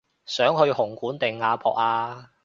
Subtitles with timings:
[0.25, 2.31] 想去紅館定亞博啊